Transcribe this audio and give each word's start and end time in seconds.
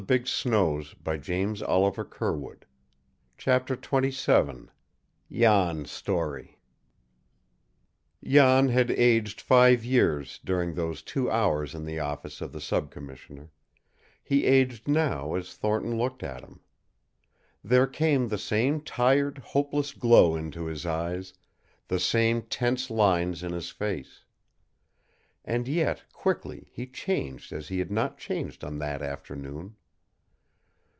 Sit 0.09 0.49
down, 0.49 0.83
m'sieur." 1.51 2.55
CHAPTER 3.37 3.73
XXVII 3.75 4.53
JAN'S 5.31 5.91
STORY 5.91 6.57
Jan 8.23 8.67
had 8.69 8.89
aged 8.91 9.39
five 9.41 9.85
years 9.85 10.39
during 10.43 10.73
those 10.73 11.03
two 11.03 11.29
hours 11.29 11.75
in 11.75 11.85
the 11.85 11.99
office 11.99 12.41
of 12.41 12.51
the 12.51 12.59
sub 12.59 12.89
commissioner; 12.89 13.51
he 14.23 14.43
aged 14.45 14.87
now 14.87 15.35
as 15.35 15.53
Thornton 15.53 15.95
looked 15.95 16.23
at 16.23 16.41
him. 16.43 16.61
There 17.63 17.85
came 17.87 18.27
the 18.29 18.39
same 18.39 18.81
tired, 18.81 19.37
hopeless 19.37 19.93
glow 19.93 20.35
into 20.35 20.65
his 20.65 20.83
eyes, 20.83 21.35
the 21.87 21.99
same 21.99 22.41
tense 22.41 22.89
lines 22.89 23.43
in 23.43 23.53
his 23.53 23.69
face. 23.69 24.23
And 25.45 25.67
yet, 25.67 26.03
quickly, 26.11 26.69
he 26.73 26.87
changed 26.87 27.53
as 27.53 27.67
he 27.67 27.77
had 27.77 27.91
not 27.91 28.17
changed 28.17 28.63
on 28.63 28.79
that 28.79 29.03
afternoon. 29.03 29.75